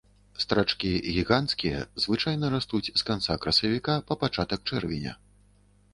Страчкі 0.43 0.91
гіганцкія 1.17 1.83
звычайна 2.05 2.51
растуць 2.55 2.83
з 2.87 3.01
канца 3.11 3.39
красавіка 3.45 3.93
па 4.11 4.21
пачатак 4.25 4.59
чэрвеня. 4.71 5.13